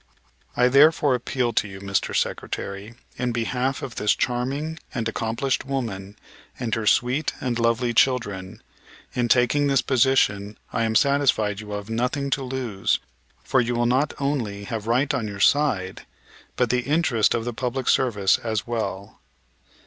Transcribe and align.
"I 0.57 0.67
therefore 0.67 1.13
appeal 1.13 1.53
to 1.53 1.67
you, 1.67 1.79
Mr. 1.79 2.15
Secretary, 2.15 2.95
in 3.17 3.31
behalf 3.31 3.83
of 3.83 3.97
this 3.97 4.15
charming 4.15 4.79
and 4.95 5.07
accomplished 5.07 5.63
woman 5.63 6.17
and 6.59 6.73
her 6.73 6.87
sweet 6.87 7.33
and 7.39 7.59
lovely 7.59 7.93
children. 7.93 8.63
In 9.13 9.27
taking 9.27 9.67
this 9.67 9.83
position 9.83 10.57
I 10.73 10.85
am 10.85 10.95
satisfied 10.95 11.59
you 11.59 11.67
will 11.67 11.75
have 11.77 11.91
nothing 11.91 12.31
to 12.31 12.41
lose, 12.41 12.97
for 13.43 13.61
you 13.61 13.75
will 13.75 13.85
not 13.85 14.15
only 14.17 14.63
have 14.63 14.87
right 14.87 15.13
on 15.13 15.27
your 15.27 15.39
side, 15.39 16.07
but 16.55 16.71
the 16.71 16.81
interest 16.81 17.35
of 17.35 17.45
the 17.45 17.53
public 17.53 17.87
service 17.87 18.39
as 18.39 18.65
well. 18.65 19.19